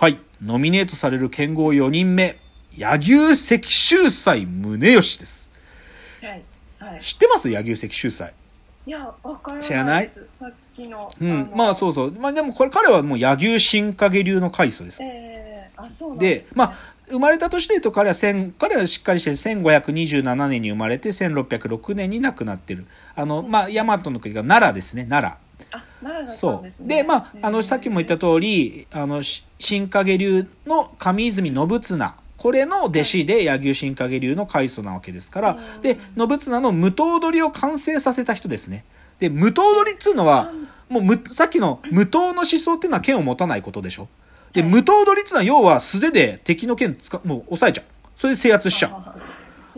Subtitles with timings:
[0.00, 0.20] はい。
[0.40, 2.38] ノミネートされる剣豪4人目、
[2.76, 5.50] 柳生石秀祭宗義です。
[6.22, 6.44] はい。
[6.78, 7.00] はい。
[7.02, 7.50] 知ってます？
[7.50, 8.32] 柳生石秀祭。
[8.86, 10.08] いや、わから知らなない？
[10.08, 11.10] さっきの。
[11.20, 11.50] うん。
[11.52, 12.12] まあそうそう。
[12.12, 15.02] まあでもこれ彼はもう柳生新影流の開祖です。
[15.02, 16.46] ええあ、そうなんでね。
[16.54, 16.74] まあ、
[17.08, 22.86] 生まれた年で言うと彼は千彼はしっかりして1527年に生まれて1606年に亡くなってる。
[23.16, 25.47] あの、まあ、大和の国が奈良ですね、奈良
[26.28, 26.84] そう。
[26.84, 32.14] んでまあ、あの、さっきも言った通り、あの、し新影流の上泉信綱。
[32.36, 38.84] これの弟子で柳生新影流の開祖なわけですから、うんで、信綱の無刀取りを完成させた人ですね。
[39.18, 40.52] で、無刀取りっつうのは、
[40.88, 44.08] もうむ、さっきの無刀の思想っていうのは剣を持たないことでしょ。
[44.52, 47.84] で、はい無刀取りっていうのは要は素手で敵の剣つか、もう押さえちゃう。
[48.16, 49.20] それで制圧しちゃう。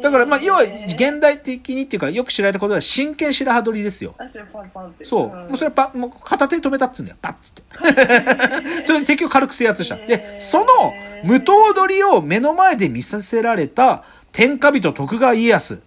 [0.00, 4.14] うだから、まあ、要は、現現代的にっていうか、よく知られたことは、真剣白羽取りですよ。
[4.18, 5.04] 足をパンパンって。
[5.04, 5.28] そう。
[5.28, 7.18] もうそれパもう片手で止めたっつうんだよ。
[7.20, 8.84] パッつって。
[8.86, 9.96] それで敵を軽く制圧した。
[9.96, 10.66] で、その
[11.24, 15.82] 無刀取りを目の前で見させられた天下人徳川家康。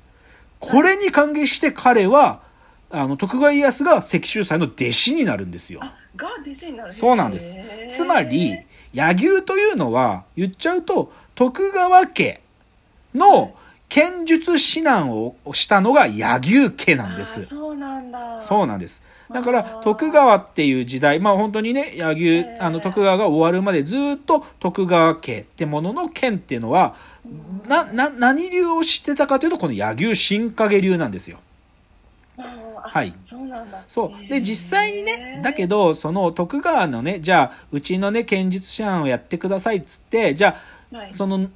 [0.60, 2.42] これに感激して彼は、
[2.90, 5.80] あの、徳川家康が石秀祭の弟子になるんですよ。
[5.82, 6.94] あ、が弟子になる。
[6.94, 7.56] そうなんです
[7.90, 8.58] つまり、
[8.94, 12.42] 柳生というのは、言っちゃうと、徳川家
[13.16, 13.54] の
[13.94, 17.46] 剣術指南をしたのが柳生家なんであす。
[17.46, 18.42] そうなんだ。
[18.42, 19.04] そうなんです。
[19.32, 26.96] だから徳川っていう時代、まあ本当にね、柳生、えーあの、徳川が終わるまでずっと徳川家ってものの剣っていうのは、
[27.68, 31.38] な、な、何流を知ってたかというと、この柳生新影流なんですよ。
[32.36, 33.84] はいそうなんだ。
[33.88, 34.28] そう。
[34.28, 40.58] で、実際にね、だけど、ど、その徳川のね、じゃあ、うちのね、剣術師範をやってくださいっつって、じゃ
[40.92, 41.48] あ、はいその、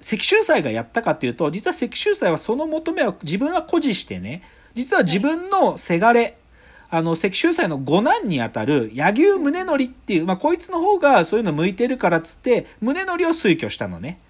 [0.00, 4.42] 石秀祭がやったかっていうと、実は石秀祭はその求めを自分は誇示してね、
[4.74, 6.38] 実は自分のせがれ、
[6.90, 14.20] あの、石秀祭の五男にあたる柳生宗則っていう、まあ、こいつの方がそういうの向いてるからっつって、宗則を推挙したのね。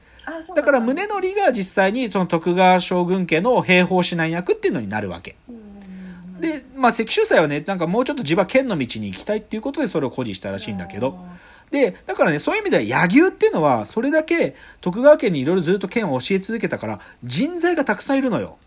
[0.54, 5.36] だから宗則が実際にその徳川将軍家の兵法指南役っていうのになるわけ。
[5.48, 5.78] うん
[6.40, 11.18] で、まあ、石秀祭はね、なんかもうちょっと自分は剣の道に行きたいっていうことでそれを誇示したらしいんだけど、
[11.70, 18.58] で、だからね、そういう意味では柳生っていうのは、それだけ徳川家にいろいろずっと剣を教え続けたから、人材がたくさんいるのよ。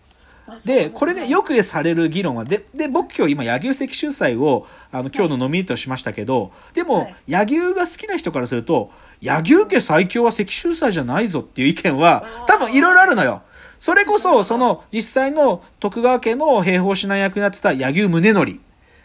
[0.65, 8.91] で、かこれね、よくされる議論は、で、で、僕今日今、柳生石秀祭を、あの、今日のノミネートしましたけど、でもはい、柳生が好きな人からすると、
[9.21, 13.43] 柳生家最強は石秀祭じゃないぞっていう意見は、多分いろいろあるのよ。
[13.79, 18.59] それこそ、その、実際の徳川家の兵法指南役になってた柳生宗則。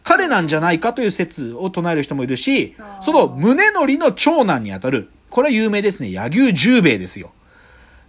[0.07, 7.33] 彼なんじゃないかという説を唱える人もいるしその宗則の長男にあたる、これは有名ですね、柳生十兵衛ですよ。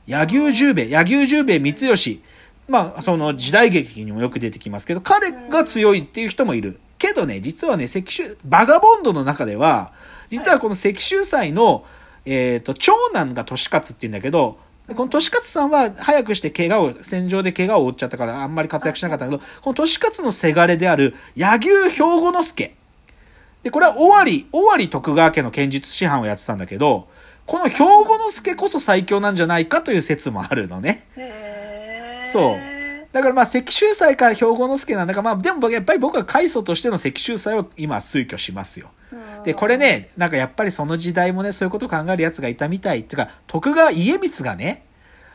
[0.06, 2.22] 柳生十兵衛、柳生十兵衛光義。
[2.68, 6.80] まあ、その時代劇にもよく出てきますけど、彼が強いっていう人もいる。
[6.98, 9.92] けどね、実はね、石州、バガボンドの中では、
[10.30, 11.86] 実はこの石州祭の、
[12.26, 22.76] えっ、と、長男が利勝って言うんだけど、でこの利勝さんは早くして怪我を、戦場で怪我を負っちゃったからあんまり活躍しなかったけど、この利勝のせがれである柳生兵庫之助。
[23.64, 27.10] で、これは尾張、尾張徳川家の剣術師範をやってたんだけど、
[27.46, 31.06] この兵庫之助こそ最強なんじゃないかという説もあるのね。
[32.32, 32.56] そう
[33.14, 38.90] だからまあ石州祭か兵庫之助なんだからまあでもやっぱり僕は開祖としての石州祭を今推挙しますよ。
[39.12, 39.44] うん。
[39.44, 44.86] で、これね、なんかやっぱりその時代もね、そういうことを考える奴がいたみたいっていうか、徳川家光がね、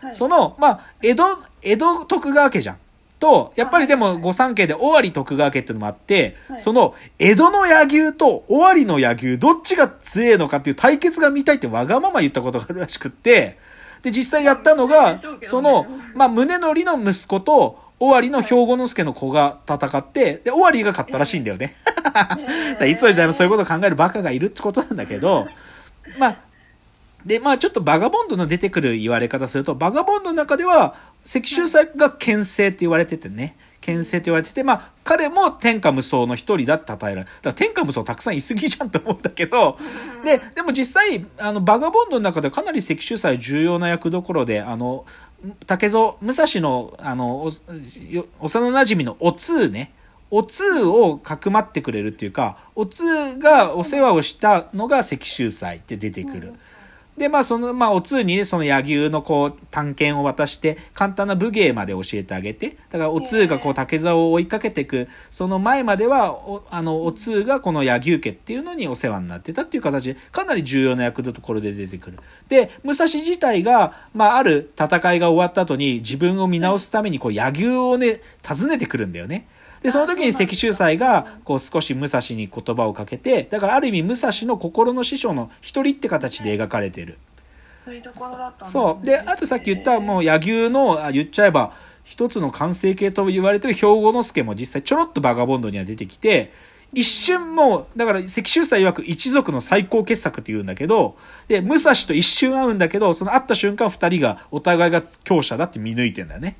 [0.00, 0.16] はい。
[0.16, 2.78] その、まあ、江戸、江戸徳川家じゃん。
[3.22, 6.60] と、やっぱりでも御三家で尾張徳川家っていうのもあって、はい。
[6.60, 13.58] その江戸の柳生と尾張の柳生、どっちが強いのかっていう対決が見たいってわがまま言ったことがあるらしくって、
[14.02, 21.74] で、実際やったのまあが、その、まあ、宗則の息子と、尾張の兵庫之助の子が戦って、で、尾張が勝ったらしいんだよね。
[22.04, 22.36] だか
[22.80, 25.46] らいつの時代もそういうことを考えるバカがいるってことなんだけど、
[26.18, 26.40] まあ、
[27.24, 37.24] で、まあちょっとバガボンドの出てくる言われ方すると、バガボンドの中では、石州祭が剣聖って言われててね、剣聖って言われてて、まあ彼も天下無双の一人だって称えられる。
[37.26, 39.78] だから天下無双たくさんいすぎじゃんと思うんだけど、
[40.24, 45.04] で、でも実際、あの、バガボンドの中ではかなり石州祭重要な役どころで、あの、
[45.66, 47.50] 竹蔵、武蔵の、あの、お
[48.10, 49.92] よ幼馴染のお通ね、
[50.30, 56.54] お通をかくまってくれるっていうか、お通がお世話をしたのが石州祭って出てくる。
[57.16, 72.18] で、まあ、その、まあ、お通に、その柳生のこう、探検を渡して、簡単な武芸まで教えてあげて、だからお通がこう、竹沢を追いかけていく、その前までは、お、あの、お通がこの柳生家っていうのにお世話になってたっていう形で、かなり重要な役のところで出てくる。
[72.48, 79.46] で、武蔵自体が、まあ、ある戦いが終わった後に、自分を見直すために、こう、柳生をね、訪ねてくるんだよね。
[79.82, 87.18] で、その時にあそうなんだ関秀才が、こう少し武蔵に言葉をかけて、だからある意味武蔵の心の師匠の一人って形で描かれてる。
[87.84, 89.04] そういうところだったんですねそう。
[89.04, 91.72] で、あとさっき言った、もう柳生の、あ言っちゃえば、
[92.04, 96.52] 一つの完成形と言われてる兵庫之助も実際ちょろっとバガボンドには出てきて、
[96.92, 101.16] 一瞬もう、だから関秀才曰く一族の最高傑作って言うんだけど、
[101.48, 106.56] で、武蔵と一瞬会うんだけど、その会った瞬間二人がお互いが強者だって見抜いてんだよね。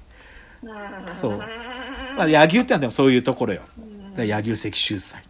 [0.63, 1.41] うんそう
[2.17, 3.63] まあ、柳生ってのはでもそういうところよ。
[4.17, 5.23] 柳生関秀才。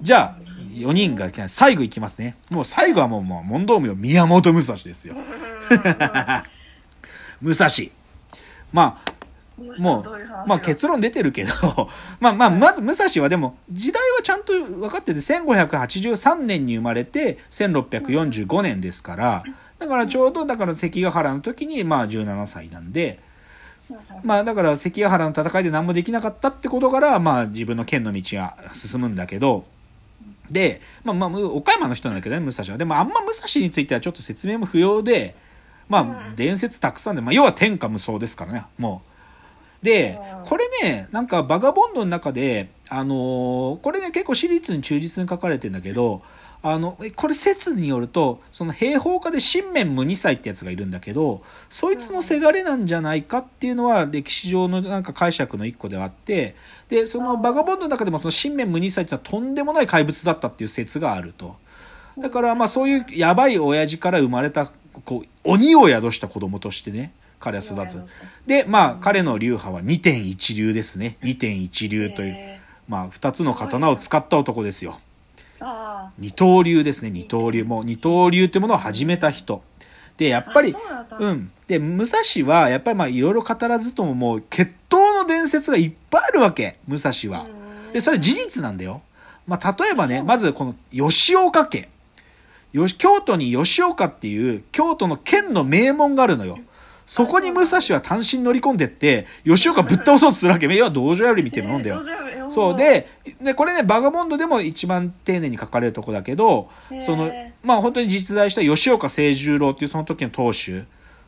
[0.00, 2.36] じゃあ、4人が最後いきますね。
[2.50, 5.14] もう最後はもう、もう、問答無用、宮本武蔵ですよ。
[7.42, 7.68] 武蔵。
[8.72, 9.12] まあ、
[9.80, 11.52] もう、まあ結論出てるけど、
[12.20, 19.44] まあまあ、まず武蔵はでも、時代はちゃんと分かってて、1583年に生まれて、1645年ですから、
[19.78, 23.20] だからちょうど、だから関ヶ原の時に、まあ17歳なんで、
[24.22, 29.64] まあだから関ヶ原の戦いで何もできなかったってことから、まあ自分の剣の道が進むんだけど、
[30.50, 32.78] で、まあまあ、岡山の人なんだけどね、武蔵は。
[32.78, 35.34] でもあんま武蔵についてはちょっと説明も不要で、
[35.88, 39.02] まあ伝説たくさんで、まあ要は天下無双ですからね、も
[39.82, 39.84] う。
[39.84, 46.22] で、これね、なんかバガボンドの中で、あのーこれね結構史実に忠実に書かれてんだけど、
[46.60, 56.56] あの、えこれ説によると、その兵法家で新面無二歳ってやつがいるんだけど、そいつのせがれなんじゃないかっていうのは歴史上のなんか解釈の一個ではあって、
[56.88, 61.56] で、そのバガボンドの中でもその新面無二歳ってのはとんでもない怪物だったっていう説があると。
[62.18, 64.72] だからまあそういうやばい親父から生まれた、
[65.04, 67.98] こう、鬼を宿した子供としてね、彼は育つ。
[68.48, 71.18] で、まあ彼の流派は2点一流ですね。
[71.22, 74.98] 2点一流という、へまあ2つの刀を使った男ですよ。
[76.18, 77.64] 二刀流ですね、二刀流。
[77.64, 79.62] もう二刀流ってものを始めた人。
[80.16, 81.50] で、やっあぱりううん。
[81.66, 87.44] で、武蔵は、やっぱりまあいろいろ語らずとももう、決闘の伝説がいっぱいあるわけ、武蔵は。
[87.44, 89.02] うんで、それ事実なんだよ。
[89.46, 91.88] まあ、例えばね、まずこの吉岡家。
[92.98, 96.58] 京都に吉岡っていう京都の県の名門があるのよ。
[97.08, 100.66] そこに武蔵は単身乗り込んでって、吉岡ぶっ倒そうとするわけ。
[100.76, 102.00] 要は道場破りみたいなもんだよ。
[102.32, 103.08] えーそう、で、
[103.40, 106.68] で、これね、バガボンドでも一番丁寧に書かれるとこだけど、
[107.04, 107.30] その、
[107.62, 110.84] まあ本当に実在した吉岡清十郎っていうその時の当主、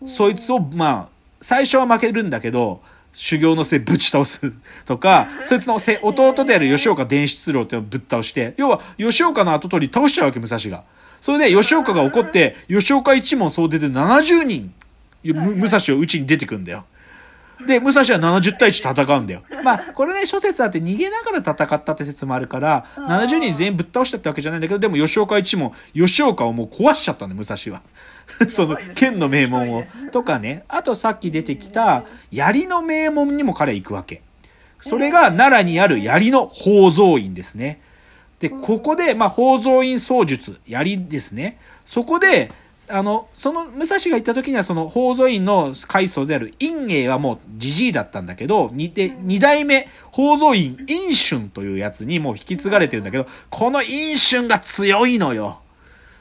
[0.06, 1.09] そいつを、まあ、
[1.41, 2.82] 最初は負けるんだけど、
[3.12, 4.53] 修行の末ぶち倒す。
[4.87, 10.85] とか、そいつのせ弟である吉岡伝七郎っていうのをぶっ倒して、要は吉岡の後取り倒しちゃうわけ、武蔵が。
[11.21, 14.71] それで吉岡が怒って、吉岡一門総出で70人、む
[15.25, 16.84] 武蔵を打ちに出てくんだよ。
[17.67, 19.43] で、武蔵は70対1戦うんだよ。
[19.62, 27.82] まあ、これね、諸説あって逃げながら戦ったって説もあるから、あー70人全員ぶっ倒したってわけじゃないんだけど、でも吉岡一門、吉岡をもう壊しちゃったんだよ、武蔵は。
[28.49, 29.84] その剣の名門を。
[30.12, 34.22] とかね、あとさっき出てきた、槍の名門にも彼は行くわけ。
[34.81, 37.81] それが奈良にある槍の宝蔵院ですね。
[38.38, 41.58] で、ここで、まあ、宝蔵院槍術、槍ですね。
[41.84, 42.50] そこで、
[42.90, 55.60] あの、その、武蔵が行った時には、その、宝蔵院の階層である陰英はもう、じじいだったんだけど、にで、二代目、宝蔵院陰春というやつにもう引き継がれてるんだけど、この陰春が強いのよ。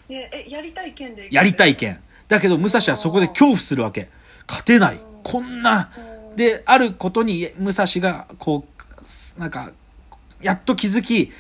[0.10, 2.00] ええやりたい剣でやりたい剣。
[2.28, 4.10] だけど、武蔵はそこで恐怖するわけ。
[4.48, 5.00] 勝てない。
[5.24, 8.66] こんな、うんで、あることに武蔵が、こ
[9.38, 9.74] う、なんか、
[10.42, 11.32] やっと気づき、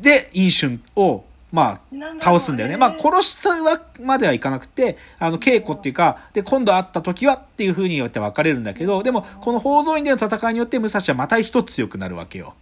[0.00, 1.24] で、陰春を、
[1.56, 2.76] まあ、倒すんだよね。
[2.76, 12.52] まあ、殺すはまではいかなくて、あの、稽古っていうか、で、今度会った時はっていう風によって分かれるんだけど、でも、この宝蔵院での戦いによって武蔵はまた一つ強くなるわけよ。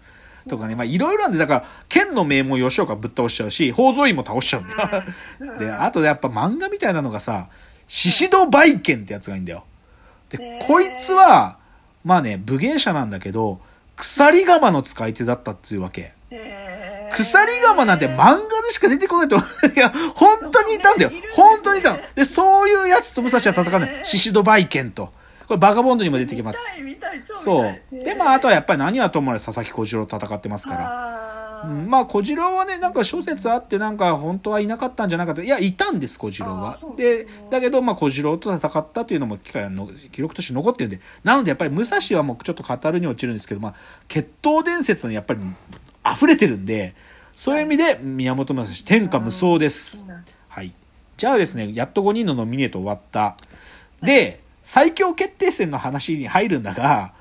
[0.48, 5.02] とかね、まあ、いろいろなんで、だから、剣の名門吉岡ぶっ倒しちゃうし、宝蔵院も倒しちゃうんだよ。
[5.40, 7.48] うん で、あとやっぱ漫画みたいなのがさ、
[7.88, 9.64] 獅子戸梅剣ってやつがいいんだよ。
[10.30, 11.58] でこいつは、
[12.04, 13.58] まあね、武芸者なんだけど、
[13.96, 16.12] 鎖鎌の使い手だったっつうわけ。
[17.14, 19.40] 鎖鎌なんて漫画でしか出てこないと、 い
[19.76, 21.10] や、本当にいたんだよ。
[21.32, 21.98] 本当にいたの。
[22.14, 24.00] で、そういうやつと武蔵は戦うのよへ。
[24.02, 25.12] ー獅子戸梅剣と。
[25.46, 26.60] これバガボンドにも出てきます。
[27.36, 28.04] そう。
[28.04, 31.34] で、まあ、あとはやっぱり何はともあれ佐々木小次郎戦ってますから。
[31.64, 43.74] うんまあ小次郎はねなんか諸説あってなんか本当はいなかったんじゃなかったいやいたんです小次郎あはでうんだけどまあ小次郎と戦ったというのも機会の記録として残ってるんでなのでやっぱり武蔵はもうちょっと語るに落ちるんですけどまあ
[44.08, 45.40] 決闘伝説にやっぱり
[46.10, 46.94] 溢れてるんで
[47.36, 50.04] そういう意味で宮本武蔵天下無双です。
[50.06, 50.72] うんはい。
[51.16, 53.36] じゃあですねやっと5人のノミネート終わった。
[54.02, 57.12] で最強決定戦の話に入るんだが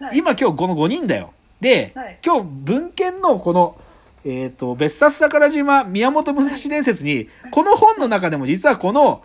[0.00, 0.18] はい。
[0.18, 1.32] 今今日この5人だよ。
[1.60, 2.18] で、はい。
[2.24, 3.76] 今日文献のこの、
[4.24, 9.22] えっ、と、別冊宝島宮本武蔵伝説に、この本の中でも実はこの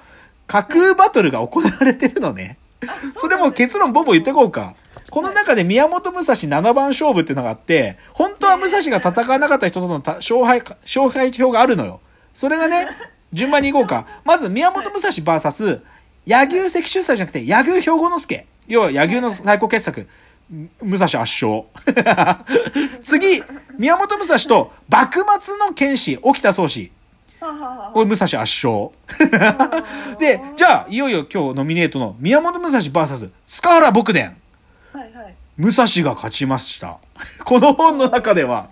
[0.48, 2.58] 架空バトルが行われてるのね。
[2.86, 4.76] あそれも結論ボンボン言ってこうか。
[5.14, 12.00] この中で宮本武蔵7番勝負っていうのがあって、本当は武蔵が戦わなかった人とのた勝敗、勝敗表があるのよ。
[12.34, 12.88] それがね、
[13.32, 14.08] 順番に行こうか。
[14.26, 15.82] まず、宮本武蔵 VS、
[16.26, 18.48] 柳生関秀才じゃなくて、柳生兵庫之助。
[18.68, 20.08] 要は、柳生の最高傑作。
[20.82, 21.66] 武蔵圧勝。
[23.06, 23.44] 次、
[23.78, 26.92] 宮本武蔵と、幕末の剣士、沖田総司。
[27.94, 28.90] これ武蔵圧勝。
[30.18, 34.38] で、じゃあ、いよいよ今日ノミネートの宮本武蔵 VS 塚原牧伝。
[35.58, 37.00] 武蔵が勝ちました。
[37.46, 38.70] この本の中では。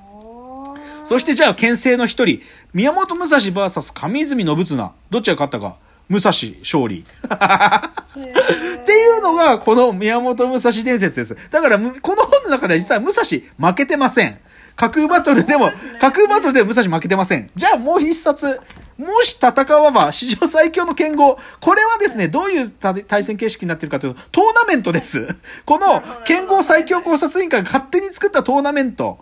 [1.05, 2.41] そしてじゃあ、県政の一人、
[2.73, 4.93] 宮本武蔵 VS 上泉信綱。
[5.09, 5.77] どっちが勝ったか。
[6.09, 7.05] 武蔵勝利。
[7.05, 11.35] っていうのが、この宮本武蔵伝説です。
[11.49, 14.39] だから、むこの本の中では実は武蔵負けてません。
[14.75, 15.69] 架空バトルでも、
[15.99, 17.49] 架空バトルでも武蔵負けてません。
[17.55, 18.59] じゃあもう一冊。
[19.01, 21.39] もし戦わば史上最強の剣豪。
[21.59, 25.27] これはですね、どういう対対戦形式になってるかというと、トーナメントです。
[25.65, 29.19] この剣豪最強考察委員会が勝手に作ったトーナメント。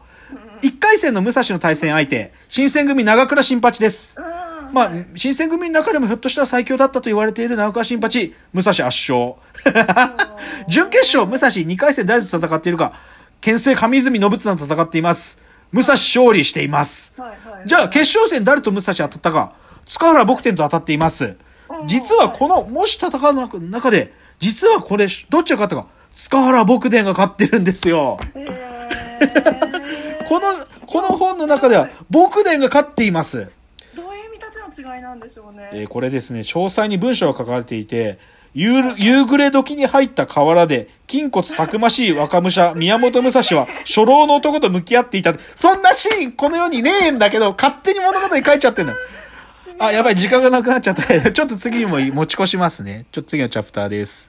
[0.61, 4.15] 1回戦の武蔵の対戦相手、新選組長倉新八です。
[4.17, 9.35] うんまあはい、新選組の中でもひょっとしたら最強だったと言われている長倉新八、武蔵圧勝。
[10.67, 12.93] 準決勝、武蔵2回戦誰と戦っているか、
[13.41, 15.37] 県政上泉信綱と戦っています。
[15.71, 17.13] 武蔵勝利しています。
[17.65, 19.53] じゃあ決勝戦誰と武蔵当たったか、
[19.89, 21.35] 塚原牧天と当たっています。
[21.87, 28.19] 実はこの、もし戦う中で、実はこれ、どっちが勝ったか、塚原牧天が勝ってるんですよ。
[28.35, 28.49] へー
[30.29, 33.47] この、この本の中では、牧天が勝っています。
[33.95, 35.69] どういう見立ての違いなんでしょうね。
[35.73, 38.19] えーこれですね、詳細に文章が書かれていて、
[38.53, 45.33] 夕夕暮れ時に入った河原で、筋骨たくましい若武者、 宮本武蔵は、初老の男と向き合っていた。
[45.55, 48.93] そんなシーン、この世にねえんだけど、勝手に物語に書いちゃってんの。
[49.79, 51.03] あ、やばい、時間がなくなっちゃった。
[51.31, 53.05] ちょっと次にも持ち越しますね。
[53.13, 54.28] ちょっと次のチャプターです。